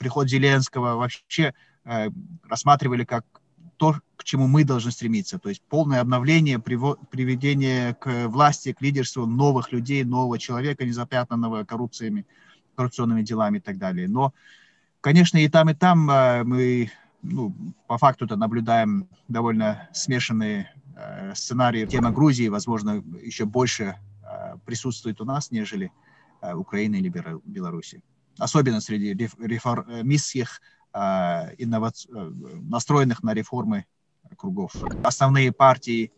приход 0.00 0.28
Зеленского 0.28 0.96
вообще 0.96 1.52
э, 1.84 2.08
рассматривали 2.48 3.04
как 3.04 3.24
то, 3.76 3.96
к 4.16 4.24
чему 4.24 4.46
мы 4.46 4.64
должны 4.64 4.90
стремиться, 4.90 5.38
то 5.38 5.48
есть 5.50 5.62
полное 5.62 6.00
обновление, 6.00 6.58
приведение 6.58 7.94
к 7.94 8.28
власти, 8.28 8.72
к 8.72 8.80
лидерству 8.82 9.26
новых 9.26 9.72
людей, 9.72 10.04
нового 10.04 10.38
человека, 10.38 10.84
незапятнанного 10.84 11.64
коррупциями, 11.64 12.26
коррупционными 12.76 13.22
делами 13.22 13.58
и 13.58 13.60
так 13.60 13.78
далее. 13.78 14.08
Но, 14.08 14.32
конечно, 15.00 15.38
и 15.38 15.48
там, 15.48 15.68
и 15.70 15.74
там 15.74 16.10
э, 16.10 16.44
мы 16.44 16.90
ну, 17.22 17.54
по 17.86 17.98
факту-то 17.98 18.36
наблюдаем 18.36 19.06
довольно 19.28 19.88
смешанные 19.92 20.72
э, 20.96 21.34
сценарии. 21.34 21.86
Тема 21.86 22.10
Грузии, 22.10 22.48
возможно, 22.48 23.04
еще 23.22 23.44
больше 23.44 23.96
э, 24.22 24.56
присутствует 24.64 25.20
у 25.20 25.24
нас, 25.24 25.50
нежели 25.50 25.92
э, 26.40 26.54
Украины 26.54 26.96
или 26.96 27.12
Беларуси. 27.44 28.02
Особенно 28.38 28.80
среди 28.80 29.14
реформистских, 29.38 30.60
э, 30.92 30.98
инноваци... 31.58 32.08
Э, 32.12 32.30
настроенных 32.62 33.22
на 33.22 33.34
реформы 33.34 33.86
кругов. 34.36 34.72
Основные 35.04 35.52
партии 35.52 36.12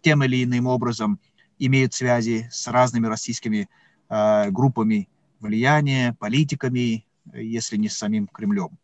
тем 0.00 0.24
или 0.24 0.44
иным 0.44 0.66
образом 0.66 1.20
имеют 1.58 1.94
связи 1.94 2.48
с 2.50 2.66
разными 2.68 3.06
российскими 3.06 3.68
э, 4.08 4.50
группами 4.50 5.08
влияния, 5.40 6.16
политиками, 6.18 7.06
если 7.32 7.76
не 7.76 7.88
с 7.88 7.96
самим 7.96 8.26
Кремлем. 8.26 8.78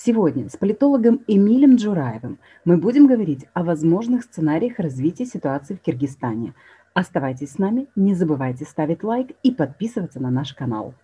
Сегодня 0.00 0.48
с 0.48 0.56
политологом 0.56 1.24
Эмилем 1.26 1.74
Джураевым 1.74 2.38
мы 2.64 2.76
будем 2.76 3.08
говорить 3.08 3.46
о 3.52 3.64
возможных 3.64 4.22
сценариях 4.22 4.78
развития 4.78 5.26
ситуации 5.26 5.74
в 5.74 5.80
Киргизстане. 5.80 6.54
Оставайтесь 6.94 7.52
с 7.52 7.58
нами, 7.58 7.86
не 7.96 8.14
забывайте 8.14 8.64
ставить 8.64 9.02
лайк 9.02 9.30
и 9.42 9.50
подписываться 9.50 10.20
на 10.20 10.30
наш 10.30 10.54
канал. 10.54 10.94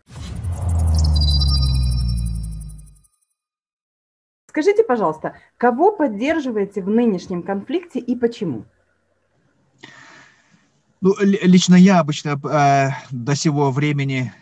Скажите, 4.49 4.85
пожалуйста, 4.85 5.35
кого 5.57 5.91
поддерживаете 5.91 6.83
в 6.83 6.89
нынешнем 6.89 7.43
конфликте 7.43 7.99
и 7.99 8.15
почему? 8.15 8.65
Ну, 11.01 11.15
лично 11.21 11.75
я 11.75 11.99
обычно 11.99 12.41
э, 12.43 12.91
до 13.11 13.35
сего 13.35 13.71
времени 13.71 14.33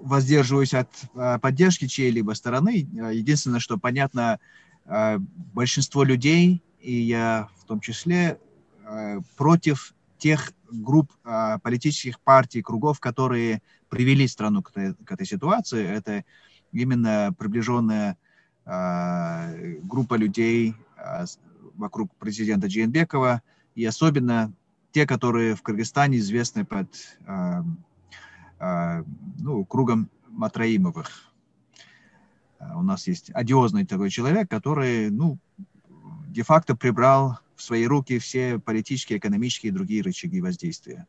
воздерживаюсь 0.00 0.74
от 0.74 0.88
э, 1.14 1.38
поддержки 1.38 1.86
чьей-либо 1.86 2.32
стороны. 2.32 2.88
Э, 2.98 3.14
единственное, 3.14 3.60
что 3.60 3.78
понятно, 3.78 4.40
э, 4.86 5.18
большинство 5.18 6.02
людей, 6.02 6.62
и 6.80 6.92
я 6.92 7.48
в 7.58 7.64
том 7.64 7.80
числе, 7.80 8.38
против 9.36 9.94
тех 10.18 10.52
групп 10.70 11.12
политических 11.62 12.20
партий, 12.20 12.62
кругов, 12.62 13.00
которые 13.00 13.62
привели 13.88 14.26
страну 14.28 14.62
к 14.62 14.70
этой, 14.70 14.94
к 14.94 15.12
этой 15.12 15.26
ситуации. 15.26 15.86
Это 15.86 16.24
именно 16.72 17.34
приближенная 17.36 18.16
группа 18.64 20.14
людей 20.14 20.74
вокруг 21.74 22.14
президента 22.16 22.68
Джейнбекова, 22.68 23.42
и 23.74 23.84
особенно 23.84 24.52
те, 24.92 25.06
которые 25.06 25.54
в 25.54 25.62
Кыргызстане 25.62 26.18
известны 26.18 26.64
под 26.64 26.88
а, 28.60 29.02
ну, 29.38 29.64
кругом 29.64 30.10
Матраимовых. 30.28 31.32
А, 32.58 32.78
у 32.78 32.82
нас 32.82 33.06
есть 33.06 33.30
одиозный 33.30 33.86
такой 33.86 34.10
человек, 34.10 34.50
который, 34.50 35.10
ну, 35.10 35.38
де-факто 36.28 36.76
прибрал 36.76 37.38
в 37.60 37.62
свои 37.62 37.86
руки 37.86 38.18
все 38.18 38.58
политические, 38.58 39.18
экономические 39.18 39.70
и 39.70 39.74
другие 39.74 40.02
рычаги 40.02 40.40
воздействия. 40.40 41.06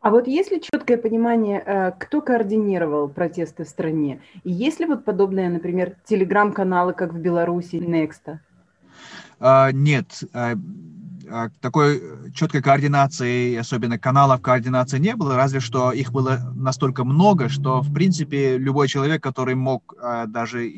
А 0.00 0.10
вот 0.10 0.26
есть 0.26 0.50
ли 0.50 0.60
четкое 0.60 0.96
понимание, 0.96 1.62
э, 1.64 1.92
кто 1.98 2.22
координировал 2.22 3.08
протесты 3.08 3.64
в 3.64 3.68
стране? 3.68 4.22
И 4.44 4.50
есть 4.50 4.80
ли 4.80 4.86
вот 4.86 5.04
подобные, 5.04 5.50
например, 5.50 5.96
телеграм-каналы, 6.04 6.94
как 6.94 7.12
в 7.12 7.18
Беларуси, 7.18 7.76
Некста? 7.76 8.40
Нет, 9.40 10.24
а, 10.32 10.54
такой 11.60 12.32
четкой 12.34 12.62
координации, 12.62 13.56
особенно 13.56 13.98
каналов 13.98 14.40
координации 14.40 14.98
не 14.98 15.14
было, 15.14 15.36
разве 15.36 15.60
что 15.60 15.92
их 15.92 16.12
было 16.12 16.52
настолько 16.54 17.04
много, 17.04 17.48
что, 17.48 17.80
в 17.80 17.92
принципе, 17.92 18.58
любой 18.58 18.88
человек, 18.88 19.22
который 19.22 19.54
мог 19.54 19.94
а, 20.00 20.26
даже 20.26 20.70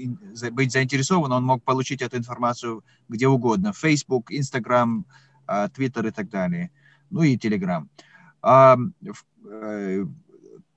быть 0.53 0.73
заинтересован, 0.73 1.33
он 1.33 1.45
мог 1.45 1.63
получить 1.63 2.03
эту 2.03 2.17
информацию 2.17 2.85
где 3.09 3.29
угодно. 3.29 3.73
Facebook, 3.73 4.31
Instagram, 4.31 5.05
а, 5.47 5.69
Twitter 5.69 6.09
и 6.09 6.11
так 6.11 6.29
далее. 6.29 6.71
Ну 7.11 7.23
и 7.23 7.37
Telegram. 7.37 7.87
Э, 8.43 10.05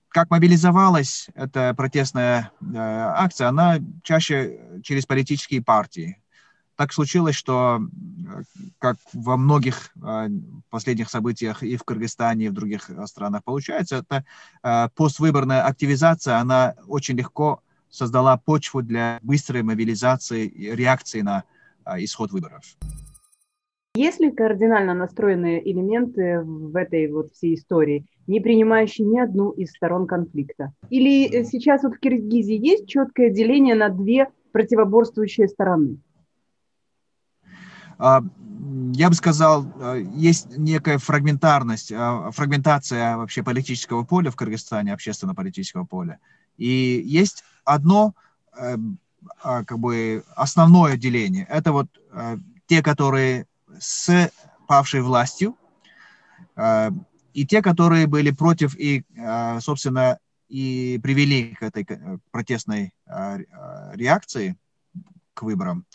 как 0.09 0.29
мобилизовалась 0.29 1.27
эта 1.35 1.73
протестная 1.73 2.51
акция? 2.75 3.49
Она 3.49 3.79
чаще 4.03 4.79
через 4.83 5.05
политические 5.05 5.61
партии 5.61 6.22
так 6.83 6.91
случилось, 6.91 7.35
что, 7.35 7.79
э, 7.79 8.41
как 8.77 8.97
во 9.13 9.37
многих 9.37 9.91
э, 9.95 10.27
последних 10.69 11.09
событиях 11.09 11.63
и 11.63 11.77
в 11.77 11.83
Кыргызстане, 11.85 12.45
и 12.45 12.49
в 12.49 12.53
других 12.53 12.89
э, 12.89 13.07
странах 13.07 13.45
получается, 13.45 14.03
это 14.03 14.25
поствыборная 14.95 15.61
активизация, 15.65 16.39
она 16.39 16.75
очень 16.87 17.15
легко 17.15 17.61
создала 17.89 18.35
почву 18.35 18.81
для 18.81 19.19
быстрой 19.21 19.63
мобилизации 19.63 20.45
и 20.45 20.75
реакции 20.75 21.21
на 21.21 21.43
исход 21.99 22.31
выборов. 22.31 22.63
Есть 23.95 24.19
ли 24.19 24.31
кардинально 24.31 24.93
настроенные 24.93 25.59
элементы 25.71 26.41
в 26.41 26.75
этой 26.75 27.09
вот 27.09 27.31
всей 27.31 27.55
истории, 27.55 28.05
не 28.27 28.41
принимающие 28.41 29.07
ни 29.07 29.19
одну 29.19 29.51
из 29.51 29.69
сторон 29.69 30.05
конфликта? 30.05 30.73
Или 30.89 31.43
сейчас 31.45 31.83
вот 31.83 31.95
в 31.95 31.99
Киргизии 31.99 32.57
есть 32.57 32.87
четкое 32.87 33.29
деление 33.29 33.75
на 33.75 33.87
две 33.87 34.27
противоборствующие 34.51 35.47
стороны? 35.47 35.99
А, 38.03 38.21
я 38.95 39.07
бы 39.07 39.15
сказал, 39.15 39.65
а, 39.79 39.95
есть 39.95 40.57
некая 40.57 40.97
фрагментарность, 40.97 41.89
а, 41.93 42.31
фрагментация 42.31 43.15
вообще 43.15 43.43
политического 43.43 44.03
поля 44.03 44.29
в 44.29 44.35
Кыргызстане, 44.35 44.93
общественно-политического 44.93 45.85
поля. 45.85 46.19
И 46.57 47.01
есть 47.05 47.45
одно 47.63 48.13
как 49.41 49.79
бы 49.79 50.23
основное 50.35 50.97
деление. 50.97 51.47
Это 51.49 51.71
вот 51.71 51.87
те, 52.67 52.83
которые 52.83 53.47
с 53.79 54.29
павшей 54.67 55.01
властью, 55.01 55.57
и 57.33 57.47
те, 57.47 57.61
которые 57.63 58.05
были 58.05 58.29
против 58.29 58.75
и, 58.77 59.03
собственно, 59.59 60.19
и 60.49 60.99
привели 61.01 61.55
к 61.55 61.63
этой 61.63 61.87
протестной 62.31 62.93
реакции 63.07 64.55
к 65.33 65.41
выборам 65.41 65.85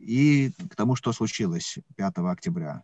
и 0.00 0.52
к 0.70 0.76
тому, 0.76 0.96
что 0.96 1.12
случилось 1.12 1.78
5 1.96 2.18
октября. 2.18 2.82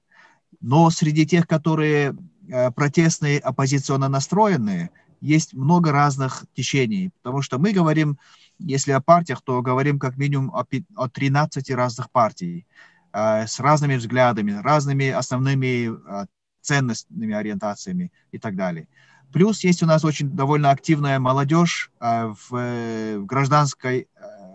Но 0.60 0.90
среди 0.90 1.26
тех, 1.26 1.46
которые 1.46 2.16
э, 2.48 2.70
протестные, 2.70 3.38
оппозиционно 3.38 4.08
настроенные, 4.08 4.90
есть 5.20 5.54
много 5.54 5.90
разных 5.92 6.44
течений, 6.54 7.10
потому 7.22 7.42
что 7.42 7.58
мы 7.58 7.72
говорим, 7.72 8.18
если 8.58 8.92
о 8.92 9.00
партиях, 9.00 9.42
то 9.42 9.62
говорим 9.62 9.98
как 9.98 10.16
минимум 10.16 10.54
о, 10.54 10.66
о 10.96 11.08
13 11.08 11.70
разных 11.70 12.10
партий 12.10 12.66
э, 13.12 13.46
с 13.46 13.58
разными 13.60 13.96
взглядами, 13.96 14.52
разными 14.52 15.08
основными 15.08 15.90
э, 15.90 16.26
ценностными 16.60 17.34
ориентациями 17.34 18.12
и 18.32 18.38
так 18.38 18.56
далее. 18.56 18.88
Плюс 19.32 19.64
есть 19.64 19.82
у 19.82 19.86
нас 19.86 20.04
очень 20.04 20.30
довольно 20.30 20.70
активная 20.70 21.18
молодежь 21.18 21.90
в, 22.00 23.18
гражданской 23.24 24.06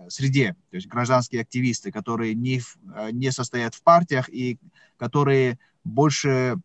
среде, 0.10 0.56
то 0.70 0.76
есть 0.76 0.88
гражданские 0.88 1.42
активисты, 1.42 1.92
которые 1.92 2.36
не, 2.36 2.62
э, 2.96 3.12
не 3.12 3.32
состоят 3.32 3.76
в 3.76 3.84
партиях 3.84 4.30
и 4.30 4.58
которые 4.98 5.58
больше 5.84 6.58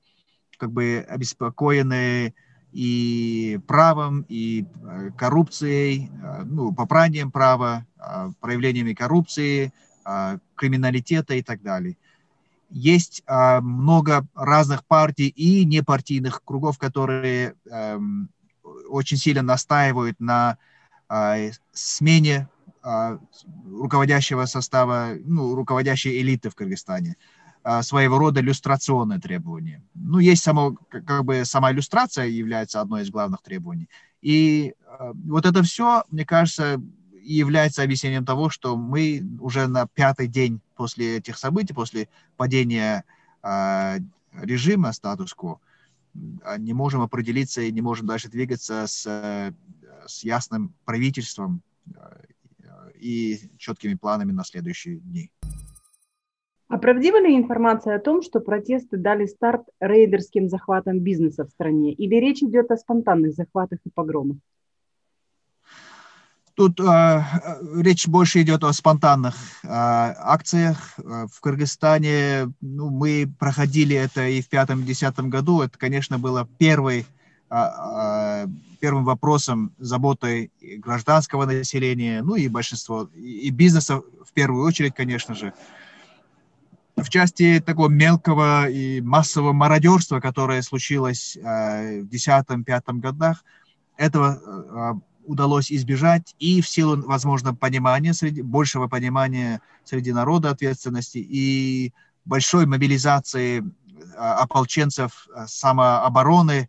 как 0.58 0.72
бы 0.72 1.04
обеспокоены 1.08 2.34
и 2.72 3.60
правом, 3.66 4.24
и 4.28 4.64
э, 4.64 5.10
коррупцией, 5.16 6.10
э, 6.10 6.42
ну, 6.44 6.72
попранием 6.72 7.30
права, 7.30 7.86
проявлениями 8.40 8.92
коррупции, 8.92 9.72
криминалитета 10.56 11.34
и 11.34 11.42
так 11.42 11.62
далее. 11.62 11.96
Есть 12.68 13.22
много 13.26 14.26
разных 14.34 14.84
партий 14.84 15.28
и 15.28 15.64
непартийных 15.64 16.42
кругов, 16.44 16.76
которые 16.76 17.54
эм, 17.70 18.28
очень 18.90 19.16
сильно 19.16 19.40
настаивают 19.40 20.20
на 20.20 20.58
смене 21.72 22.48
руководящего 22.84 24.44
состава, 24.44 25.14
ну, 25.24 25.54
руководящей 25.54 26.20
элиты 26.20 26.50
в 26.50 26.54
Кыргызстане, 26.54 27.16
а, 27.62 27.82
своего 27.82 28.18
рода 28.18 28.40
иллюстрационные 28.40 29.20
требования. 29.20 29.82
Ну, 29.94 30.18
есть 30.18 30.42
само, 30.42 30.74
как 30.90 31.24
бы 31.24 31.44
сама 31.46 31.72
иллюстрация 31.72 32.26
является 32.26 32.82
одной 32.82 33.02
из 33.02 33.10
главных 33.10 33.40
требований. 33.42 33.88
И 34.20 34.74
а, 34.86 35.12
вот 35.14 35.46
это 35.46 35.62
все, 35.62 36.04
мне 36.10 36.26
кажется, 36.26 36.80
является 37.22 37.82
объяснением 37.82 38.26
того, 38.26 38.50
что 38.50 38.76
мы 38.76 39.26
уже 39.40 39.66
на 39.66 39.86
пятый 39.86 40.26
день 40.26 40.60
после 40.76 41.16
этих 41.16 41.38
событий, 41.38 41.72
после 41.72 42.08
падения 42.36 43.04
режима 44.32 44.92
статус-кво, 44.92 45.58
не 46.58 46.72
можем 46.72 47.00
определиться 47.00 47.62
и 47.62 47.72
не 47.72 47.80
можем 47.80 48.06
дальше 48.06 48.28
двигаться 48.28 48.86
с, 48.86 49.06
с 50.06 50.24
ясным 50.24 50.74
правительством 50.84 51.62
и 53.04 53.38
четкими 53.58 53.94
планами 53.94 54.32
на 54.32 54.44
следующие 54.44 54.96
дни. 54.96 55.30
А 56.68 56.78
правдива 56.78 57.20
ли 57.20 57.36
информация 57.36 57.96
о 57.96 58.00
том, 58.00 58.22
что 58.22 58.40
протесты 58.40 58.96
дали 58.96 59.26
старт 59.26 59.62
рейдерским 59.80 60.48
захватам 60.48 61.00
бизнеса 61.00 61.44
в 61.44 61.50
стране? 61.50 61.92
Или 61.92 62.16
речь 62.16 62.42
идет 62.42 62.70
о 62.70 62.76
спонтанных 62.76 63.34
захватах 63.34 63.78
и 63.84 63.90
погромах? 63.90 64.38
Тут 66.54 66.80
э, 66.80 67.20
речь 67.76 68.06
больше 68.06 68.40
идет 68.42 68.64
о 68.64 68.72
спонтанных 68.72 69.34
э, 69.34 69.68
акциях. 69.68 70.94
В 70.96 71.40
Кыргызстане 71.40 72.52
ну, 72.60 72.90
мы 72.90 73.28
проходили 73.38 73.96
это 73.96 74.26
и 74.28 74.40
в 74.40 74.48
пятом-десятом 74.48 75.30
году. 75.30 75.62
Это, 75.62 75.76
конечно, 75.76 76.18
было 76.18 76.48
первый, 76.58 77.06
первым 78.80 79.04
вопросом 79.04 79.72
заботой 79.78 80.50
гражданского 80.60 81.46
населения, 81.46 82.22
ну 82.22 82.34
и 82.34 82.48
большинство, 82.48 83.08
и 83.14 83.50
бизнеса 83.50 83.98
в 83.98 84.32
первую 84.32 84.64
очередь, 84.66 84.94
конечно 84.94 85.34
же. 85.34 85.52
В 86.96 87.08
части 87.08 87.62
такого 87.64 87.88
мелкого 87.88 88.68
и 88.68 89.00
массового 89.00 89.52
мародерства, 89.52 90.20
которое 90.20 90.62
случилось 90.62 91.36
э, 91.36 92.00
в 92.02 92.08
десятом-пятом 92.08 93.00
годах, 93.00 93.44
этого 93.96 95.02
удалось 95.26 95.72
избежать 95.72 96.34
и 96.38 96.60
в 96.60 96.68
силу, 96.68 97.02
возможно, 97.02 97.54
понимания, 97.54 98.12
среди, 98.12 98.42
большего 98.42 98.86
понимания 98.86 99.60
среди 99.84 100.12
народа 100.12 100.50
ответственности 100.50 101.18
и 101.18 101.92
большой 102.24 102.66
мобилизации 102.66 103.64
а, 104.16 104.42
ополченцев 104.42 105.26
а, 105.34 105.46
самообороны, 105.46 106.68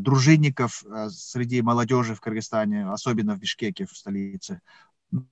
дружинников 0.00 0.84
среди 1.10 1.62
молодежи 1.62 2.14
в 2.14 2.20
Кыргызстане, 2.20 2.90
особенно 2.90 3.34
в 3.34 3.38
Бишкеке, 3.38 3.86
в 3.86 3.96
столице. 3.96 4.60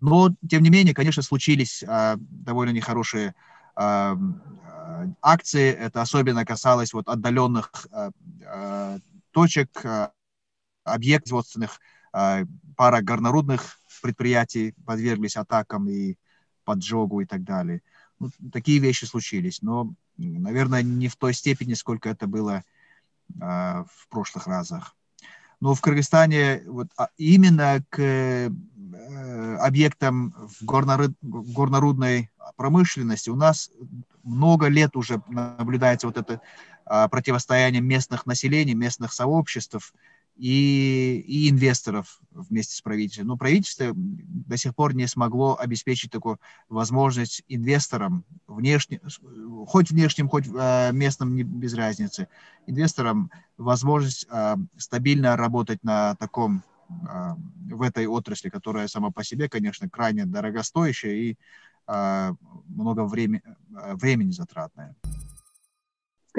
Но, 0.01 0.35
тем 0.49 0.63
не 0.63 0.71
менее, 0.71 0.95
конечно, 0.95 1.23
случились 1.23 1.83
довольно 2.19 2.71
нехорошие 2.71 3.35
акции. 3.75 5.71
Это 5.71 6.03
особенно 6.03 6.45
касалось 6.45 6.93
вот 6.93 7.09
отдаленных 7.09 7.87
точек, 9.33 9.85
объектов 10.85 11.31
производственных 11.31 11.81
а, 12.13 12.43
пара 12.77 13.01
горнорудных 13.01 13.79
предприятий 14.03 14.75
подверглись 14.87 15.37
атакам 15.37 15.89
и 15.89 16.17
поджогу 16.65 17.21
и 17.21 17.27
так 17.27 17.45
далее. 17.45 17.83
Ну, 18.19 18.31
такие 18.53 18.79
вещи 18.79 19.05
случились, 19.05 19.63
но, 19.63 19.95
наверное, 20.17 20.83
не 20.83 21.09
в 21.09 21.17
той 21.17 21.35
степени, 21.35 21.75
сколько 21.75 22.09
это 22.09 22.27
было 22.27 22.57
а, 22.57 22.63
в 23.39 24.09
прошлых 24.09 24.47
разах. 24.47 24.97
Но 25.61 25.75
в 25.75 25.81
Кыргызстане 25.81 26.63
вот, 26.67 26.89
а, 26.97 27.09
именно 27.19 27.85
к 27.91 28.01
э, 28.01 28.51
объектам 29.61 30.35
в 30.49 30.65
горнорud, 30.65 31.13
горнорудной 31.21 32.31
промышленности 32.57 33.29
у 33.29 33.37
нас 33.37 33.71
много 34.23 34.69
лет 34.69 34.97
уже 34.97 35.23
наблюдается 35.29 36.07
вот 36.07 36.17
это 36.17 36.41
противостояние 37.09 37.83
местных 37.83 38.27
населений, 38.27 38.75
местных 38.75 39.13
сообществ, 39.13 39.93
и, 40.41 41.23
и 41.27 41.51
инвесторов 41.51 42.19
вместе 42.31 42.75
с 42.75 42.81
правительством. 42.81 43.27
Но 43.27 43.37
правительство 43.37 43.93
до 43.95 44.57
сих 44.57 44.75
пор 44.75 44.95
не 44.95 45.07
смогло 45.07 45.59
обеспечить 45.59 46.11
такую 46.11 46.41
возможность 46.71 47.43
инвесторам, 47.47 48.25
внешне, 48.47 49.03
хоть 49.67 49.91
внешним, 49.91 50.31
хоть 50.31 50.47
э, 50.47 50.93
местным, 50.93 51.37
не, 51.37 51.43
без 51.43 51.75
разницы, 51.75 52.29
инвесторам 52.67 53.31
возможность 53.59 54.27
э, 54.31 54.57
стабильно 54.79 55.37
работать 55.37 55.85
на 55.85 56.15
таком, 56.15 56.63
э, 56.89 57.35
в 57.71 57.83
этой 57.83 58.07
отрасли, 58.07 58.49
которая 58.49 58.89
сама 58.89 59.11
по 59.11 59.23
себе, 59.23 59.47
конечно, 59.47 59.91
крайне 59.91 60.25
дорогостоящая 60.25 61.15
и 61.15 61.37
много 62.69 63.05
времени, 63.05 63.43
времени 63.95 64.31
затратная. 64.31 64.95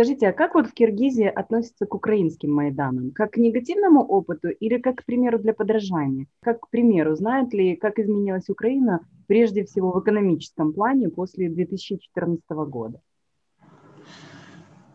Скажите, 0.01 0.29
а 0.29 0.33
как 0.33 0.55
вот 0.55 0.67
в 0.67 0.73
Киргизии 0.73 1.27
относятся 1.27 1.85
к 1.85 1.93
украинским 1.93 2.51
Майданам? 2.51 3.11
Как 3.11 3.33
к 3.33 3.37
негативному 3.37 4.01
опыту 4.01 4.49
или 4.49 4.79
как 4.79 4.95
к 4.95 5.05
примеру 5.05 5.37
для 5.37 5.53
подражания? 5.53 6.25
Как 6.41 6.61
к 6.61 6.69
примеру, 6.69 7.15
знают 7.15 7.53
ли, 7.53 7.75
как 7.75 7.99
изменилась 7.99 8.49
Украина 8.49 9.01
прежде 9.27 9.63
всего 9.63 9.91
в 9.91 9.99
экономическом 10.01 10.73
плане 10.73 11.09
после 11.09 11.49
2014 11.49 12.41
года? 12.49 12.99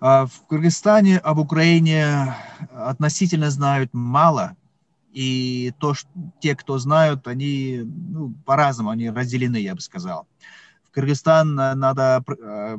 А 0.01 0.27
в 0.27 0.45
Кыргызстане 0.49 1.19
об 1.19 1.39
Украине 1.39 2.35
относительно 2.75 3.51
знают 3.51 3.91
мало, 3.93 4.57
и 5.13 5.73
то, 5.79 5.95
что 5.95 6.09
те, 6.41 6.57
кто 6.57 6.79
знают, 6.79 7.29
они 7.29 7.83
ну, 7.85 8.35
по-разному, 8.45 8.91
они 8.91 9.11
разделены, 9.11 9.59
я 9.59 9.77
бы 9.77 9.81
сказал. 9.81 10.27
В 10.83 10.91
Кыргызстан 10.91 11.55
надо 11.55 12.25
э, 12.27 12.79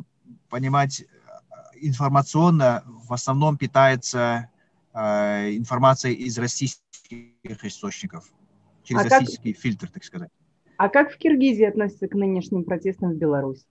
понимать 0.49 1.05
информационно 1.81 2.83
в 2.85 3.13
основном 3.13 3.57
питается 3.57 4.49
э, 4.93 5.55
информацией 5.55 6.15
из 6.15 6.37
российских 6.37 7.63
источников, 7.63 8.31
через 8.83 9.01
а 9.01 9.09
российский 9.09 9.53
как, 9.53 9.61
фильтр, 9.61 9.89
так 9.89 10.03
сказать. 10.03 10.29
А 10.77 10.89
как 10.89 11.11
в 11.11 11.17
Киргизии 11.17 11.65
относятся 11.65 12.07
к 12.07 12.13
нынешним 12.13 12.63
протестам 12.63 13.11
в 13.11 13.15
Беларуси? 13.15 13.65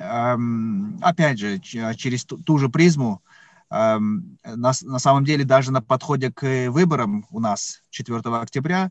Эм, 0.00 0.98
опять 1.02 1.38
же, 1.38 1.58
через 1.58 2.24
ту, 2.24 2.38
ту 2.38 2.58
же 2.58 2.68
призму, 2.68 3.22
эм, 3.70 4.38
на, 4.44 4.72
на 4.82 4.98
самом 4.98 5.24
деле 5.24 5.44
даже 5.44 5.70
на 5.70 5.82
подходе 5.82 6.32
к 6.32 6.70
выборам 6.70 7.26
у 7.30 7.40
нас 7.40 7.82
4 7.90 8.20
октября 8.36 8.90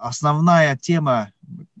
основная 0.00 0.76
тема, 0.76 1.32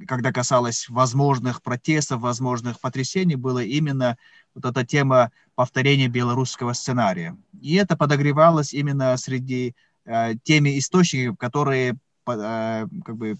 когда 0.06 0.32
касалась 0.32 0.88
возможных 0.88 1.62
протестов, 1.62 2.20
возможных 2.20 2.80
потрясений, 2.80 3.36
была 3.36 3.62
именно 3.62 4.16
вот 4.56 4.64
эта 4.64 4.84
тема 4.84 5.30
повторения 5.54 6.08
белорусского 6.08 6.72
сценария. 6.72 7.36
И 7.60 7.74
это 7.76 7.96
подогревалось 7.96 8.72
именно 8.72 9.16
среди 9.16 9.74
э, 10.06 10.34
теми 10.42 10.78
источников, 10.78 11.38
которые 11.38 11.92
э, 12.26 12.86
как 13.04 13.16
бы 13.16 13.36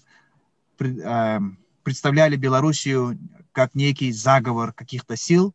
пред, 0.77 0.99
э, 0.99 1.39
представляли 1.83 2.35
Белоруссию 2.35 3.17
как 3.51 3.73
некий 3.73 4.11
заговор 4.11 4.73
каких-то 4.73 5.17
сил 5.17 5.53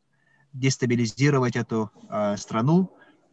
дестабилизировать 0.53 1.57
эту 1.57 1.91
э, 2.11 2.37
страну 2.37 2.91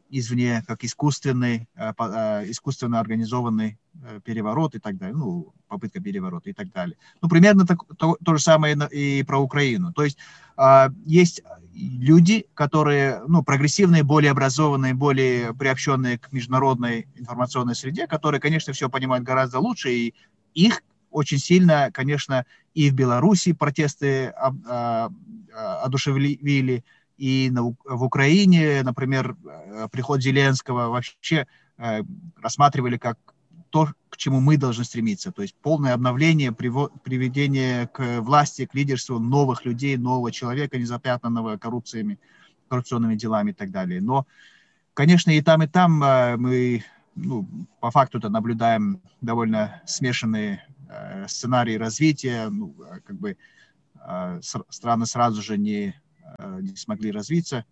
извне, 0.10 0.64
как 0.68 0.84
искусственный, 0.84 1.68
э, 1.75 1.94
э, 1.98 2.50
искусственно 2.50 3.00
организованный 3.00 3.78
э, 4.01 4.20
переворот 4.24 4.75
и 4.75 4.80
так 4.80 4.98
далее, 4.98 5.16
ну, 5.16 5.54
попытка 5.68 6.01
переворота 6.01 6.50
и 6.50 6.54
так 6.54 6.72
далее. 6.72 6.98
Ну, 7.22 7.30
примерно 7.30 7.66
так, 7.66 7.80
то, 7.98 8.18
то 8.24 8.36
же 8.36 8.44
самое 8.44 8.75
и 8.92 9.24
про 9.24 9.39
Украину. 9.39 9.94
То 9.94 10.04
есть 10.04 10.18
а, 10.58 10.89
есть 11.06 11.42
люди, 11.74 12.46
которые, 12.54 13.22
ну, 13.28 13.44
прогрессивные, 13.44 14.04
более 14.04 14.32
образованные, 14.32 14.94
более 14.94 15.54
приобщенные 15.54 16.18
к 16.18 16.34
международной 16.34 17.08
информационной 17.16 17.75
среде, 17.75 18.08
которые, 18.08 18.42
конечно, 18.42 18.74
все 18.74 18.89
понимают 18.89 19.24
гораздо 19.24 19.60
лучше, 19.60 19.92
и 19.92 20.13
их 20.54 20.82
очень 21.12 21.38
сильно, 21.38 21.92
конечно, 21.94 22.46
и 22.74 22.89
в 22.89 22.94
Беларуси 22.94 23.54
протесты 23.54 24.28
а, 24.28 24.54
а, 24.68 25.10
одушевили, 25.84 26.84
и 27.20 27.50
на, 27.52 27.64
в 27.64 28.04
Украине, 28.04 28.82
например, 28.82 29.36
э, 29.46 29.88
приход 29.92 30.22
Зеленского 30.22 30.88
вообще 30.88 31.46
э, 31.78 32.02
рассматривали 32.42 32.98
как 32.98 33.18
то, 33.72 33.90
к 34.10 34.16
чему 34.16 34.40
мы 34.40 34.56
должны 34.56 34.86
стремиться, 34.86 35.32
то 35.32 35.42
есть 35.42 35.54
полное 35.62 35.94
обновление, 35.94 36.54
приведение 36.54 37.88
к 37.88 38.22
власти, 38.22 38.66
к 38.66 38.74
лидерству 38.74 39.20
новых 39.20 39.66
людей, 39.66 39.98
нового 39.98 40.32
человека, 40.32 40.78
незапятнанного 40.78 41.58
коррупциями, 41.58 42.20
коррупционными 42.70 43.16
делами 43.16 43.52
и 43.52 43.54
так 43.54 43.70
далее. 43.70 44.02
Но, 44.02 44.26
конечно, 44.94 45.30
и 45.32 45.42
там, 45.42 45.62
и 45.62 45.68
там 45.68 46.02
э, 46.02 46.38
мы 46.38 46.86
ну, 47.16 47.46
по 47.82 47.92
факту-то 47.92 48.30
наблюдаем 48.30 49.02
довольно 49.20 49.82
смешанные 49.86 50.66
сценарии 51.28 51.76
развития, 51.76 52.50
ну, 52.50 52.74
как 53.06 53.16
бы 53.16 53.38
страны 54.70 55.06
сразу 55.06 55.42
же 55.44 55.58
не 55.58 55.94
не 56.38 56.75
смогли 56.75 57.12
развиться. 57.12 57.65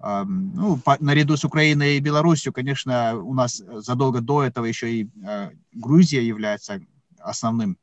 Ну, 0.00 0.78
по, 0.78 0.96
наряду 0.98 1.36
с 1.36 1.44
Украиной 1.44 1.96
и 1.96 2.00
Беларусью, 2.00 2.52
конечно, 2.52 3.16
у 3.16 3.34
нас 3.34 3.56
задолго 3.56 4.20
до 4.20 4.42
этого 4.42 4.64
еще 4.64 4.92
и 4.92 5.08
э, 5.24 5.50
Грузия 5.72 6.26
является 6.26 6.80
основным 7.20 7.78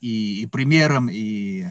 и, 0.00 0.42
и 0.42 0.46
примером, 0.46 1.08
и 1.10 1.66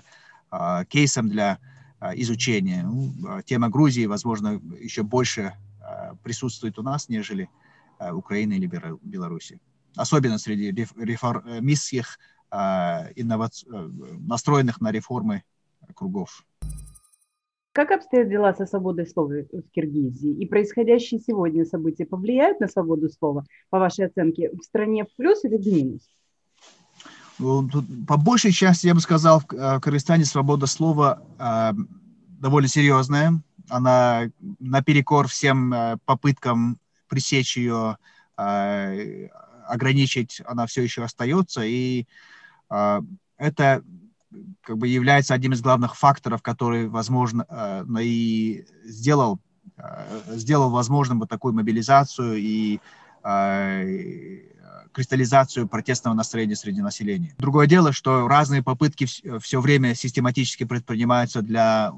э, 0.52 0.86
кейсом 0.88 1.30
для 1.30 1.58
э, 2.00 2.12
изучения. 2.18 2.84
Ну, 2.84 3.14
а 3.28 3.42
тема 3.42 3.70
Грузии, 3.70 4.06
возможно, 4.06 4.62
еще 4.80 5.04
больше 5.04 5.54
э, 5.82 6.14
присутствует 6.24 6.78
у 6.78 6.84
нас, 6.84 7.10
нежели 7.10 7.50
э, 8.00 8.12
Украина 8.12 8.54
или 8.54 8.68
Беларуси. 9.02 9.60
Особенно 9.96 10.38
среди 10.38 10.72
реформистских, 10.72 12.20
э, 12.52 13.12
инноваци... 13.16 13.66
Э, 13.68 13.90
настроенных 14.20 14.80
на 14.80 14.92
реформы 14.92 15.44
кругов. 15.96 16.46
Как 17.80 17.92
обстоят 17.92 18.28
дела 18.28 18.54
со 18.54 18.66
свободой 18.66 19.08
слова 19.08 19.36
в 19.54 19.72
Киргизии? 19.72 20.32
И 20.32 20.46
происходящие 20.46 21.22
сегодня 21.26 21.64
события 21.64 22.06
повлияют 22.06 22.60
на 22.60 22.68
свободу 22.68 23.08
слова, 23.08 23.46
по 23.70 23.80
вашей 23.80 24.08
оценке, 24.08 24.52
в 24.52 24.62
стране 24.66 25.06
в 25.06 25.16
плюс 25.16 25.46
или 25.46 25.56
в 25.56 25.66
минус? 25.66 26.02
Ну, 27.40 27.70
по 28.06 28.18
большей 28.18 28.52
части, 28.52 28.88
я 28.88 28.94
бы 28.94 29.00
сказал, 29.00 29.40
в 29.40 29.46
Кыргызстане 29.46 30.26
свобода 30.26 30.66
слова 30.66 31.24
довольно 32.42 32.68
серьезная. 32.68 33.42
Она 33.70 34.30
наперекор 34.60 35.30
всем 35.30 35.74
попыткам 36.04 36.80
пресечь 37.08 37.56
ее, 37.56 37.96
ограничить, 38.36 40.42
она 40.46 40.66
все 40.66 40.84
еще 40.84 41.04
остается. 41.04 41.62
И 41.64 42.08
это 43.38 43.84
как 44.62 44.78
бы 44.78 44.88
является 44.88 45.34
одним 45.34 45.54
из 45.54 45.62
главных 45.62 45.96
факторов, 45.96 46.42
который, 46.42 46.88
возможно, 46.88 47.46
э, 47.50 47.86
и 48.02 48.66
сделал, 48.84 49.40
э, 49.78 50.36
сделал 50.36 50.70
возможным 50.70 51.20
вот 51.20 51.30
такую 51.30 51.54
мобилизацию 51.54 52.38
и 52.38 52.80
э, 53.24 54.40
кристаллизацию 54.92 55.68
протестного 55.68 56.16
настроения 56.16 56.56
среди 56.56 56.82
населения. 56.82 57.36
Другое 57.38 57.68
дело, 57.68 57.92
что 57.92 58.28
разные 58.28 58.64
попытки 58.64 59.08
все 59.40 59.62
время 59.62 59.96
систематически 59.96 60.64
предпринимаются 60.64 61.42
для 61.42 61.92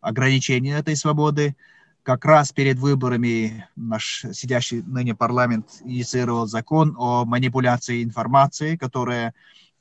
ограничения 0.00 0.78
этой 0.78 0.96
свободы. 0.96 1.56
Как 2.04 2.24
раз 2.24 2.52
перед 2.52 2.78
выборами 2.78 3.66
наш 3.74 4.24
сидящий 4.32 4.82
ныне 4.82 5.14
парламент 5.14 5.66
инициировал 5.84 6.46
закон 6.46 6.94
о 6.96 7.24
манипуляции 7.24 8.02
информацией, 8.02 8.78
которая, 8.78 9.34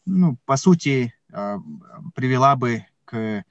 ну, 0.06 0.38
по 0.46 0.58
сути, 0.58 1.14
привела 1.30 2.56
бы 2.56 2.86
к 3.06 3.44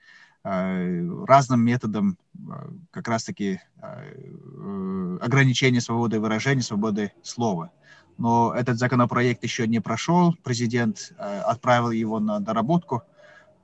а, 0.48 0.78
разным 1.26 1.64
методам 1.64 2.16
а, 2.48 2.68
как 2.92 3.08
раз-таки 3.08 3.60
э, 3.82 5.18
ограничения 5.20 5.80
свободы 5.80 6.20
выражения, 6.20 6.62
свободы 6.62 7.12
слова. 7.22 7.72
Но 8.16 8.54
этот 8.54 8.78
законопроект 8.78 9.42
еще 9.42 9.66
не 9.66 9.80
прошел, 9.80 10.36
президент 10.44 11.12
отправил 11.18 11.90
его 11.90 12.20
на 12.20 12.40
доработку 12.40 13.02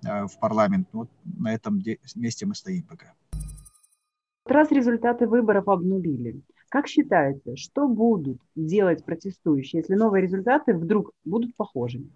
в 0.03 0.31
парламент. 0.41 0.89
Вот 0.93 1.09
на 1.25 1.55
этом 1.55 1.81
месте 2.17 2.47
мы 2.47 2.55
стоим 2.55 2.83
пока. 2.83 3.15
Раз 4.45 4.71
результаты 4.71 5.27
выборов 5.27 5.69
обнулили, 5.69 6.43
как 6.69 6.89
считаете, 6.89 7.55
что 7.57 7.87
будут 7.87 8.39
делать 8.57 9.05
протестующие, 9.05 9.81
если 9.81 9.95
новые 9.95 10.23
результаты 10.23 10.75
вдруг 10.75 11.13
будут 11.25 11.55
похожими? 11.55 12.11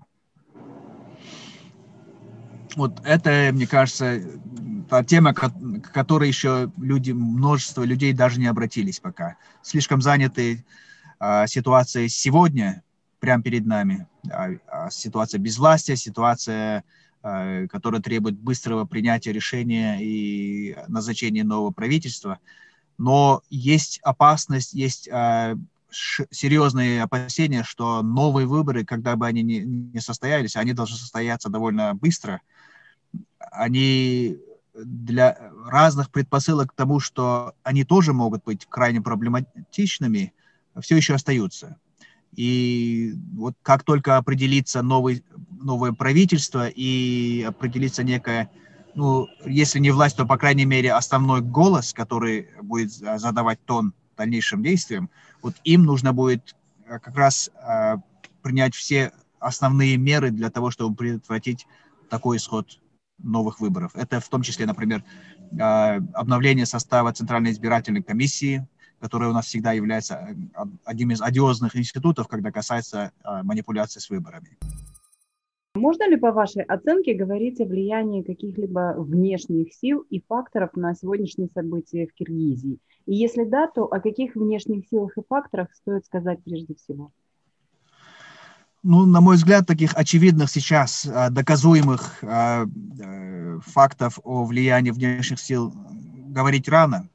Вот 2.76 3.00
это, 3.04 3.50
мне 3.52 3.66
кажется, 3.66 4.21
та 4.88 5.02
тема, 5.02 5.33
к 5.33 5.50
которой 5.92 6.28
еще 6.28 6.71
люди, 6.76 7.11
множество 7.11 7.83
людей 7.83 8.12
даже 8.12 8.38
не 8.38 8.47
обратились 8.47 9.00
пока. 9.00 9.37
Слишком 9.62 10.02
заняты 10.02 10.64
а, 11.18 11.47
ситуацией 11.47 12.09
сегодня, 12.09 12.83
прямо 13.18 13.42
перед 13.42 13.64
нами. 13.64 14.06
А, 14.30 14.50
а 14.68 14.90
ситуация 14.90 15.38
безвластия, 15.38 15.97
ситуация, 15.97 16.85
а, 17.23 17.66
которая 17.68 18.02
требует 18.02 18.38
быстрого 18.38 18.85
принятия 18.85 19.33
решения 19.33 19.99
и 19.99 20.76
назначения 20.87 21.45
нового 21.45 21.71
правительства. 21.71 22.38
Но 22.99 23.42
есть 23.49 24.00
опасность, 24.02 24.75
есть 24.75 25.09
а, 25.11 25.56
серьезные 25.90 27.02
опасения, 27.02 27.64
что 27.64 28.02
новые 28.02 28.47
выборы, 28.47 28.85
когда 28.85 29.16
бы 29.16 29.26
они 29.26 29.42
не, 29.42 29.61
не 29.61 30.00
состоялись, 30.00 30.56
они 30.56 30.75
должны 30.75 30.99
состояться 30.99 31.49
довольно 31.49 31.95
быстро– 31.95 32.42
они 33.57 34.39
для 34.75 35.39
разных 35.67 36.11
предпосылок 36.11 36.73
к 36.73 36.77
тому, 36.77 37.01
что 37.01 37.55
они 37.63 37.85
тоже 37.85 38.13
могут 38.13 38.45
быть 38.45 38.67
крайне 38.69 39.01
проблематичными, 39.01 40.35
все 40.81 40.97
еще 40.97 41.15
остаются. 41.15 41.79
И 42.35 43.15
вот 43.33 43.55
как 43.63 43.83
только 43.83 44.19
определится 44.19 44.83
новый, 44.83 45.25
новое 45.51 45.93
правительство 45.93 46.69
и 46.69 47.43
определится 47.43 48.03
некая, 48.03 48.51
ну, 48.95 49.27
если 49.47 49.79
не 49.79 49.91
власть, 49.91 50.17
то, 50.17 50.27
по 50.27 50.37
крайней 50.37 50.67
мере, 50.67 50.93
основной 50.93 51.41
голос, 51.41 51.95
который 51.95 52.49
будет 52.61 52.93
задавать 52.93 53.59
тон 53.65 53.95
дальнейшим 54.19 54.63
действиям, 54.63 55.09
вот 55.43 55.55
им 55.65 55.85
нужно 55.85 56.13
будет 56.13 56.57
э, 56.87 56.99
как 56.99 57.17
раз 57.17 57.51
э, 57.55 57.97
принять 58.43 58.75
все 58.75 59.13
основные 59.39 59.97
меры 59.97 60.31
для 60.31 60.51
того, 60.51 60.71
чтобы 60.71 60.97
предотвратить 60.97 61.67
такой 62.09 62.39
исход 62.39 62.79
новых 63.19 63.61
выборов. 63.61 63.93
Это 63.95 64.21
в 64.21 64.29
том 64.29 64.43
числе, 64.43 64.67
например, 64.67 65.05
а, 65.61 65.97
обновление 66.15 66.67
состава 66.67 67.13
Центральной 67.13 67.51
избирательной 67.51 68.03
комиссии, 68.03 68.67
которая 69.01 69.31
у 69.31 69.33
нас 69.33 69.47
всегда 69.47 69.73
является 69.73 70.15
э, 70.15 70.35
одним 70.85 71.11
из 71.11 71.21
одиозных 71.21 71.77
институтов, 71.77 72.29
когда 72.29 72.51
касается 72.51 73.13
а, 73.23 73.43
манипуляции 73.43 74.01
с 74.01 74.09
выборами. 74.09 74.57
Можно 75.77 76.09
ли, 76.09 76.17
по 76.17 76.33
вашей 76.33 76.63
оценке, 76.63 77.13
говорить 77.13 77.61
о 77.61 77.67
влиянии 77.67 78.23
каких-либо 78.23 78.95
внешних 78.97 79.75
сил 79.75 80.07
и 80.09 80.23
факторов 80.27 80.71
на 80.75 80.95
сегодняшние 80.95 81.49
события 81.49 82.07
в 82.07 82.15
Киргизии? 82.15 82.79
И 83.05 83.15
если 83.15 83.45
да, 83.45 83.67
то 83.67 83.85
о 83.85 84.01
каких 84.01 84.35
внешних 84.35 84.89
силах 84.89 85.19
и 85.19 85.23
факторах 85.29 85.75
стоит 85.75 86.07
сказать 86.07 86.43
прежде 86.43 86.75
всего? 86.75 87.13
Ну, 88.87 89.05
на 89.05 89.21
мой 89.21 89.35
взгляд, 89.35 89.66
таких 89.66 89.97
очевидных 89.97 90.49
сейчас 90.49 91.07
а, 91.07 91.28
доказуемых 91.28 92.19
а, 92.23 92.66
э, 93.00 93.59
фактов 93.66 94.21
о 94.23 94.45
влиянии 94.45 94.93
внешних 94.93 95.40
сил 95.40 95.75
говорить 96.28 96.69
рано. 96.69 97.09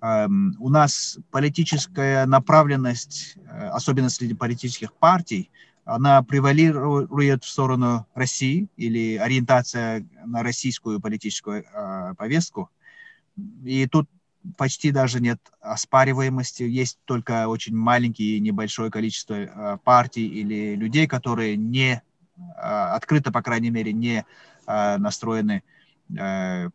У 0.00 0.68
нас 0.68 1.18
политическая 1.30 2.26
направленность, 2.26 3.36
э, 3.36 3.68
особенно 3.68 4.10
среди 4.10 4.34
политических 4.34 4.92
партий, 4.92 5.50
она 5.84 6.22
превалирует 6.22 7.44
в 7.44 7.48
сторону 7.48 8.06
России 8.14 8.68
или 8.76 9.16
ориентация 9.16 10.06
на 10.24 10.42
российскую 10.42 11.00
политическую 11.00 11.64
а, 11.74 12.14
повестку. 12.14 12.70
И 13.64 13.86
тут 13.86 14.08
почти 14.56 14.90
даже 14.90 15.20
нет 15.20 15.40
оспариваемости, 15.60 16.62
есть 16.62 16.98
только 17.04 17.48
очень 17.48 17.76
маленькие 17.76 18.40
небольшое 18.40 18.90
количество 18.90 19.34
э, 19.34 19.78
партий 19.84 20.26
или 20.26 20.74
людей, 20.74 21.06
которые 21.06 21.56
не 21.56 22.02
э, 22.36 22.40
открыто, 22.60 23.32
по 23.32 23.42
крайней 23.42 23.70
мере, 23.70 23.92
не 23.92 24.24
э, 24.66 24.96
настроены 24.98 25.62
в 26.06 26.70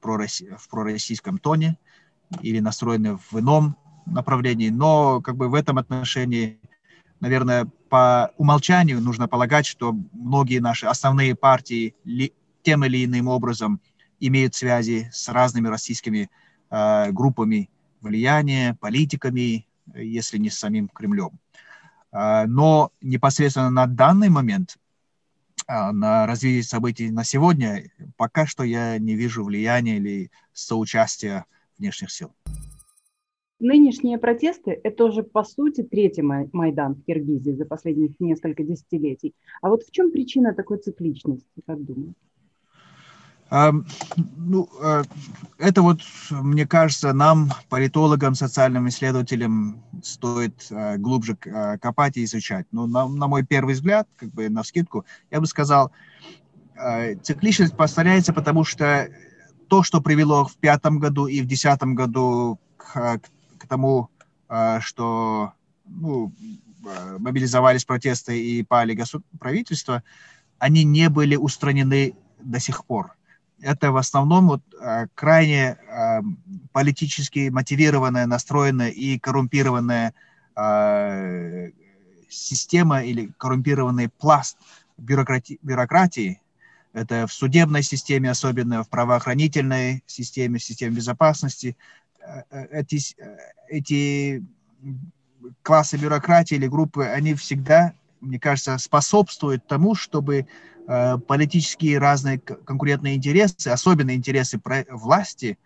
пророссийском 0.71 1.37
тоне 1.37 1.77
или 2.41 2.59
настроены 2.59 3.17
в 3.17 3.39
ином 3.39 3.77
направлении, 4.07 4.69
но 4.69 5.21
как 5.21 5.37
бы 5.37 5.49
в 5.49 5.53
этом 5.53 5.77
отношении, 5.77 6.59
наверное, 7.19 7.67
по 7.89 8.31
умолчанию 8.37 8.99
нужно 8.99 9.27
полагать, 9.27 9.67
что 9.67 9.95
многие 10.13 10.57
наши 10.57 10.87
основные 10.87 11.35
партии 11.35 11.93
тем 12.63 12.83
или 12.85 13.05
иным 13.05 13.27
образом 13.27 13.79
имеют 14.19 14.55
связи 14.55 15.11
с 15.13 15.29
разными 15.29 15.67
российскими 15.67 16.23
Э, 16.23 16.47
группами 16.69 17.69
влияния, 18.01 18.77
политиками, 18.79 19.65
если 19.95 20.37
не 20.37 20.49
с 20.49 20.59
самим 20.59 20.87
Кремлем. 20.87 21.39
Э, 22.11 22.45
но 22.47 22.91
непосредственно 23.01 23.69
на 23.69 23.87
данный 23.87 24.29
момент, 24.29 24.77
э, 25.67 25.91
на 25.91 26.25
развитие 26.25 26.63
событий 26.63 27.11
на 27.11 27.23
сегодня, 27.23 27.91
пока 28.17 28.45
что 28.45 28.63
я 28.63 28.97
не 28.97 29.15
вижу 29.15 29.43
влияния 29.43 29.97
или 29.97 30.31
соучастия 30.53 31.45
внешних 31.77 32.11
сил. 32.11 32.31
Нынешние 33.61 34.17
протесты– 34.17 34.79
это 34.83 35.03
уже, 35.03 35.21
по 35.21 35.43
сути, 35.43 35.83
третий 35.83 36.21
Майдан 36.21 36.95
в 36.95 37.03
Киргизии 37.03 37.51
за 37.51 37.65
последних 37.65 38.11
несколько 38.19 38.63
десятилетий. 38.63 39.35
А 39.61 39.67
вот 39.67 39.83
в 39.83 39.91
чем 39.91 40.11
причина 40.11 40.53
такой 40.53 40.77
цикличности, 40.77 41.61
как 41.67 41.83
думаете? 41.83 42.15
Ну, 43.51 44.69
э, 44.81 45.03
это 45.57 45.81
вот, 45.81 46.01
мне 46.29 46.67
кажется, 46.67 47.13
нам, 47.13 47.51
политологам, 47.69 48.35
социальным 48.35 48.87
исследователям, 48.89 49.83
стоит 50.03 50.67
э, 50.69 50.97
глубже 50.97 51.35
э, 51.45 51.79
копать 51.79 52.17
и 52.17 52.23
изучать. 52.25 52.67
Но 52.71 52.85
на, 52.85 53.07
на 53.07 53.27
мой 53.27 53.43
первый 53.43 53.73
взгляд, 53.73 54.07
как 54.17 54.29
бы 54.29 54.49
на 54.49 54.63
скидку, 54.63 55.05
я 55.31 55.39
бы 55.39 55.47
сказал, 55.47 55.91
цикличность 57.23 57.75
повторяется, 57.75 58.31
потому 58.31 58.63
что 58.63 59.09
то, 59.67 59.83
что 59.83 59.99
привело 59.99 60.45
в 60.45 60.55
пятом 60.55 60.99
году 60.99 61.27
и 61.27 61.41
в 61.41 61.45
десятом 61.45 61.93
году 61.93 62.57
к, 62.77 63.19
к 63.57 63.67
тому, 63.67 64.09
что 64.79 65.51
ну, 65.85 66.33
мобилизовались 67.17 67.83
протесты 67.83 68.41
и 68.41 68.63
пали 68.63 68.97
правительства, 69.39 70.03
они 70.57 70.85
не 70.85 71.09
были 71.09 71.35
устранены 71.35 72.13
до 72.39 72.61
сих 72.61 72.85
пор 72.85 73.18
это 73.61 73.91
в 73.91 73.97
основном 73.97 74.47
вот, 74.47 74.61
э, 74.79 75.07
крайне 75.15 75.77
э, 75.77 76.21
политически 76.71 77.49
мотивированная, 77.49 78.25
настроенная 78.25 78.89
и 78.89 79.19
коррумпированная 79.19 80.13
э, 80.55 81.71
система 82.29 83.03
или 83.03 83.31
коррумпированный 83.37 84.09
пласт 84.09 84.57
бюрократи 84.97 85.59
бюрократии. 85.61 86.41
Это 86.93 87.27
в 87.27 87.33
судебной 87.33 87.83
системе, 87.83 88.31
особенно 88.31 88.83
в 88.83 88.89
правоохранительной 88.89 90.03
системе, 90.07 90.59
в 90.59 90.63
системе 90.63 90.95
безопасности. 90.95 91.77
Эти, 92.51 92.99
эти 93.67 94.43
классы 95.61 95.97
бюрократии 95.97 96.55
или 96.55 96.67
группы, 96.67 97.05
они 97.05 97.35
всегда 97.35 97.93
мне 98.21 98.39
кажется, 98.39 98.77
способствует 98.77 99.65
тому, 99.67 99.95
чтобы 99.95 100.39
э, 100.39 100.45
политические 101.27 101.99
разные 101.99 102.39
конкурентные 102.39 103.15
интересы, 103.15 103.67
особенно 103.67 104.15
интересы 104.15 104.59
власти, 104.89 105.59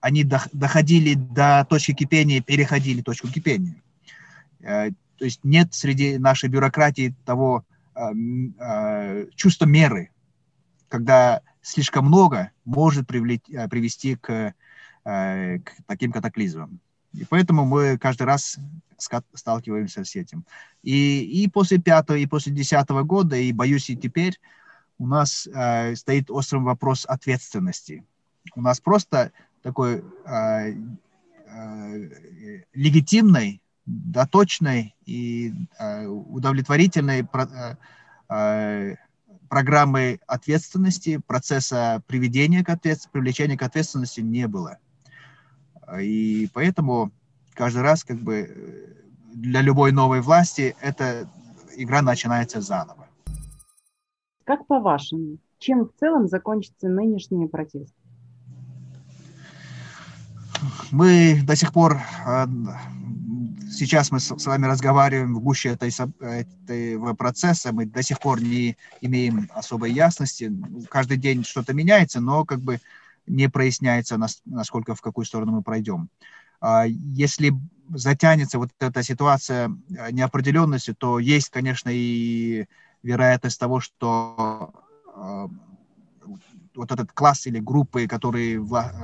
они 0.00 0.24
доходили 0.24 1.14
до 1.14 1.66
точки 1.68 1.92
кипения, 1.92 2.40
переходили 2.40 3.02
точку 3.02 3.28
кипения. 3.28 3.82
Э, 4.60 4.90
то 5.18 5.24
есть 5.26 5.40
нет 5.44 5.74
среди 5.74 6.16
нашей 6.16 6.48
бюрократии 6.48 7.14
того 7.24 7.64
чувства 9.34 9.66
меры, 9.66 10.10
когда 10.88 11.42
слишком 11.60 12.06
много 12.06 12.50
может 12.64 13.06
привести 13.06 14.16
к, 14.16 14.54
к 15.04 15.62
таким 15.86 16.10
катаклизмам. 16.10 16.80
И 17.12 17.26
поэтому 17.28 17.66
мы 17.66 17.98
каждый 17.98 18.22
раз 18.22 18.58
сталкиваемся 19.34 20.04
с 20.04 20.16
этим. 20.16 20.44
И, 20.82 21.42
и 21.42 21.48
после 21.48 21.78
пятого, 21.78 22.16
и 22.16 22.26
после 22.26 22.52
десятого 22.52 23.02
года, 23.02 23.36
и 23.36 23.52
боюсь 23.52 23.90
и 23.90 23.96
теперь, 23.96 24.38
у 25.00 25.06
нас 25.06 25.48
э, 25.52 25.96
стоит 25.96 26.30
острый 26.30 26.60
вопрос 26.60 27.06
ответственности. 27.06 28.04
У 28.54 28.60
нас 28.60 28.80
просто 28.80 29.32
такой 29.62 30.04
э, 30.26 30.74
э, 31.46 32.64
легитимной, 32.74 33.62
доточной 33.86 34.94
и 35.06 35.54
э, 35.78 36.06
удовлетворительной 36.06 37.24
про, 37.24 37.78
э, 38.28 38.96
программы 39.48 40.20
ответственности, 40.26 41.16
процесса 41.16 42.02
приведения 42.06 42.62
к 42.62 42.68
ответственности, 42.68 43.12
привлечения 43.12 43.56
к 43.56 43.62
ответственности 43.62 44.20
не 44.20 44.46
было. 44.46 44.76
И 45.98 46.50
поэтому 46.52 47.10
каждый 47.54 47.82
раз 47.82 48.04
как 48.04 48.18
бы 48.18 48.34
э, 48.34 48.94
для 49.32 49.62
любой 49.62 49.92
новой 49.92 50.20
власти 50.20 50.76
эта 50.82 51.26
игра 51.74 52.02
начинается 52.02 52.60
заново. 52.60 53.09
Как 54.50 54.66
по-вашему, 54.66 55.38
чем 55.60 55.86
в 55.86 55.92
целом 56.00 56.26
закончится 56.26 56.88
нынешний 56.88 57.46
протест? 57.46 57.94
Мы 60.90 61.40
до 61.44 61.54
сих 61.54 61.72
пор, 61.72 62.00
э, 62.26 62.46
сейчас 63.70 64.10
мы 64.10 64.18
с 64.18 64.46
вами 64.46 64.66
разговариваем 64.66 65.36
в 65.36 65.40
гуще 65.40 65.68
этого 65.68 67.14
процесса, 67.14 67.72
мы 67.72 67.86
до 67.86 68.02
сих 68.02 68.18
пор 68.18 68.42
не 68.42 68.76
имеем 69.00 69.48
особой 69.54 69.92
ясности. 69.92 70.52
Каждый 70.88 71.16
день 71.18 71.44
что-то 71.44 71.72
меняется, 71.72 72.20
но 72.20 72.44
как 72.44 72.58
бы 72.58 72.80
не 73.28 73.48
проясняется, 73.48 74.18
насколько, 74.46 74.96
в 74.96 75.00
какую 75.00 75.26
сторону 75.26 75.52
мы 75.52 75.62
пройдем. 75.62 76.08
А 76.60 76.86
если 76.88 77.52
затянется 77.88 78.58
вот 78.58 78.70
эта 78.80 79.04
ситуация 79.04 79.70
э, 79.96 80.10
неопределенности, 80.10 80.92
то 80.92 81.20
есть, 81.20 81.50
конечно, 81.50 81.88
и 81.92 82.66
вероятность 83.02 83.58
того, 83.58 83.80
что 83.80 84.72
э, 85.14 85.48
вот 86.74 86.92
этот 86.92 87.12
класс 87.12 87.46
или 87.46 87.58
группы, 87.58 88.06
которые 88.06 88.60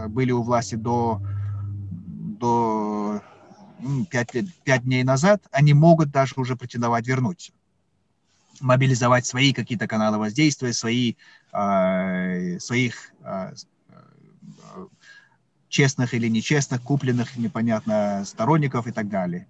были 0.09 0.33
у 0.33 0.43
власти 0.43 0.75
до, 0.75 1.21
до 2.39 3.23
5, 4.11 4.35
лет, 4.35 4.47
5 4.65 4.83
дней 4.85 5.05
назад, 5.05 5.43
они 5.51 5.75
могут 5.75 6.11
даже 6.11 6.35
уже 6.37 6.57
претендовать 6.57 7.07
вернуться 7.07 7.53
мобилизовать 8.61 9.27
свои 9.27 9.53
какие-то 9.53 9.87
каналы 9.87 10.17
воздействия, 10.17 10.73
свои, 10.73 11.15
э, 11.53 12.59
своих 12.59 13.13
честных 15.69 16.15
или 16.15 16.29
нечестных, 16.29 16.81
купленных, 16.83 17.37
непонятно, 17.37 18.25
сторонников 18.25 18.87
и 18.87 18.93
так 18.93 19.09
далее. 19.09 19.47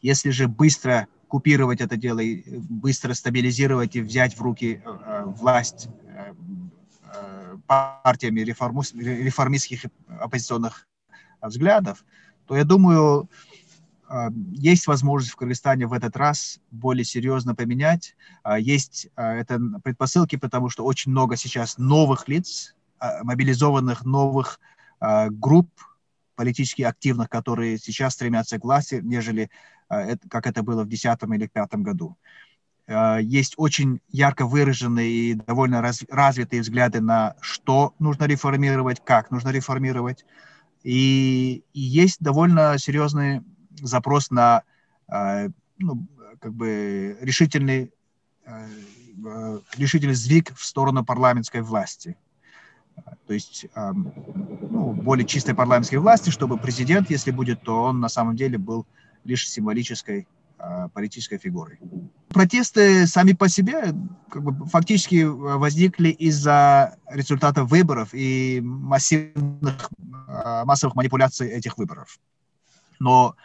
Если 0.00 0.30
же 0.30 0.48
быстро 0.48 1.06
купировать 1.28 1.80
это 1.80 1.96
дело, 1.96 2.20
и 2.20 2.42
быстро 2.58 3.14
стабилизировать 3.14 3.96
и 3.96 4.00
взять 4.00 4.36
в 4.36 4.42
руки 4.42 4.82
э, 4.84 4.98
э 5.04 5.24
власть 5.26 5.88
э, 6.06 6.34
э, 7.14 7.56
партиями 7.66 8.40
реформистских 8.40 9.86
оппозиционных 10.20 10.86
взглядов, 11.42 12.04
то 12.46 12.56
я 12.56 12.64
думаю, 12.64 13.28
э, 14.08 14.28
есть 14.52 14.86
возможность 14.86 15.32
в 15.32 15.36
Кыргызстане 15.36 15.86
в 15.86 15.92
этот 15.92 16.16
раз 16.16 16.60
более 16.70 17.04
серьезно 17.04 17.54
поменять. 17.54 18.16
Э, 18.44 18.56
есть 18.60 19.08
это 19.16 19.60
предпосылки, 19.82 20.36
потому 20.36 20.70
что 20.70 20.84
очень 20.84 21.10
много 21.10 21.36
сейчас 21.36 21.78
новых 21.78 22.28
лиц, 22.28 22.74
мобилизованных 23.22 24.06
новых 24.06 24.58
групп 24.98 25.68
политически 26.36 26.82
активных, 26.82 27.28
которые 27.28 27.78
сейчас 27.78 28.14
стремятся 28.14 28.58
к 28.58 28.64
власти, 28.64 29.00
нежели 29.02 29.50
а, 29.88 30.16
как 30.28 30.46
это 30.46 30.62
было 30.62 30.84
в 30.84 30.88
2010 30.88 31.22
или 31.22 31.38
2005 31.38 31.74
году. 31.80 32.16
А, 32.86 33.18
есть 33.18 33.54
очень 33.56 34.00
ярко 34.08 34.46
выраженные 34.46 35.10
и 35.10 35.34
довольно 35.34 35.82
развитые 36.08 36.62
взгляды 36.62 37.00
на 37.00 37.34
что 37.40 37.94
нужно 37.98 38.24
реформировать, 38.24 39.02
как 39.04 39.30
нужно 39.30 39.48
реформировать. 39.48 40.24
И, 40.84 41.64
есть 41.72 42.20
довольно 42.20 42.78
серьезный 42.78 43.42
запрос 43.82 44.30
на 44.30 44.62
ну, 45.78 46.06
как 46.40 46.52
бы 46.52 47.16
решительный, 47.20 47.92
решительный 49.76 50.14
сдвиг 50.14 50.52
в 50.56 50.64
сторону 50.64 51.04
парламентской 51.04 51.60
власти 51.60 52.16
то 53.26 53.34
есть 53.34 53.66
ну, 53.74 54.92
более 54.92 55.26
чистой 55.26 55.54
парламентской 55.54 55.96
власти, 55.96 56.30
чтобы 56.30 56.58
президент, 56.58 57.10
если 57.10 57.30
будет, 57.30 57.62
то 57.62 57.82
он 57.82 58.00
на 58.00 58.08
самом 58.08 58.36
деле 58.36 58.58
был 58.58 58.86
лишь 59.24 59.48
символической 59.48 60.26
а, 60.58 60.88
политической 60.88 61.38
фигурой. 61.38 61.78
Протесты 62.28 63.06
сами 63.06 63.32
по 63.32 63.48
себе 63.48 63.94
как 64.30 64.42
бы, 64.42 64.66
фактически 64.66 65.24
возникли 65.24 66.08
из-за 66.08 66.96
результатов 67.08 67.68
выборов 67.70 68.10
и 68.12 68.60
массивных, 68.62 69.90
а, 70.28 70.64
массовых 70.64 70.96
манипуляций 70.96 71.48
этих 71.48 71.76
выборов. 71.76 72.18
Но 72.98 73.36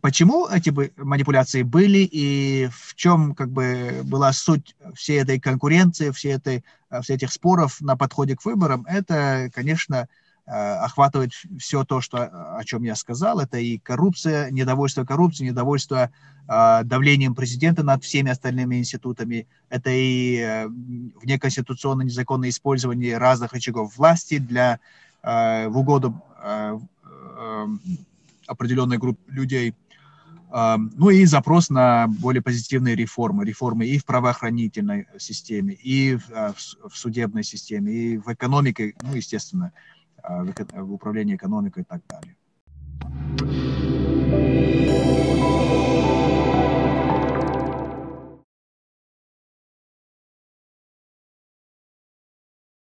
почему 0.00 0.46
эти 0.48 0.72
манипуляции 0.96 1.62
были 1.62 1.98
и 1.98 2.68
в 2.72 2.94
чем 2.96 3.34
как 3.34 3.50
бы 3.50 4.00
была 4.04 4.32
суть 4.32 4.74
всей 4.94 5.20
этой 5.20 5.38
конкуренции, 5.38 6.10
всей 6.10 6.34
этой, 6.34 6.64
а, 6.88 7.02
всех 7.02 7.16
этих 7.16 7.32
споров 7.32 7.80
на 7.80 7.96
подходе 7.96 8.36
к 8.36 8.44
выборам, 8.44 8.84
это, 8.88 9.50
конечно, 9.54 10.08
а, 10.46 10.84
охватывает 10.84 11.32
все 11.58 11.84
то, 11.84 12.00
что, 12.00 12.56
о 12.56 12.64
чем 12.64 12.82
я 12.82 12.96
сказал. 12.96 13.38
Это 13.38 13.58
и 13.58 13.78
коррупция, 13.78 14.50
недовольство 14.50 15.04
коррупцией, 15.04 15.50
недовольство 15.50 16.10
давлением 16.48 17.36
президента 17.36 17.84
над 17.84 18.02
всеми 18.02 18.32
остальными 18.32 18.74
институтами. 18.74 19.46
Это 19.68 19.90
и 19.92 20.66
внеконституционное 21.22 22.06
незаконное 22.06 22.48
использование 22.48 23.18
разных 23.18 23.52
рычагов 23.52 23.96
власти 23.96 24.38
для, 24.38 24.80
в 25.22 25.70
угоду 25.72 26.20
определенной 28.50 28.98
группы 28.98 29.20
людей. 29.32 29.74
Ну 30.52 31.10
и 31.10 31.24
запрос 31.26 31.70
на 31.70 32.08
более 32.08 32.42
позитивные 32.42 32.96
реформы. 32.96 33.44
Реформы 33.44 33.86
и 33.86 33.98
в 33.98 34.04
правоохранительной 34.04 35.06
системе, 35.16 35.74
и 35.74 36.16
в, 36.16 36.28
а, 36.32 36.54
судебной 36.92 37.44
системе, 37.44 37.92
и 37.92 38.18
в 38.18 38.26
экономике, 38.32 38.94
ну, 39.02 39.14
естественно, 39.14 39.72
а, 40.22 40.42
в 40.42 40.92
управлении 40.92 41.36
экономикой 41.36 41.82
и 41.82 41.86
так 41.86 42.02
далее. 42.08 42.34